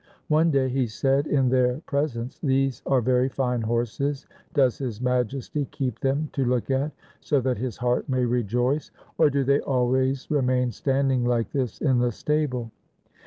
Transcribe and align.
One 0.29 0.49
day 0.49 0.67
he 0.67 0.87
said 0.87 1.27
in 1.27 1.49
their 1.49 1.77
presence,' 1.81 2.39
These 2.41 2.81
are 2.87 3.01
very 3.01 3.29
fine 3.29 3.61
horses. 3.61 4.25
Does 4.55 4.79
his 4.79 4.99
Majesty 4.99 5.65
keep 5.69 5.99
them 5.99 6.31
to 6.33 6.43
look 6.43 6.71
at, 6.71 6.91
so 7.19 7.39
that 7.41 7.59
his 7.59 7.77
heart 7.77 8.09
may 8.09 8.25
rejoice; 8.25 8.89
or 9.19 9.29
do 9.29 9.43
they 9.43 9.59
always 9.59 10.31
remain 10.31 10.71
standing 10.71 11.23
like 11.23 11.51
this 11.51 11.79
in 11.81 11.99
the 11.99 12.11
stable 12.11 12.71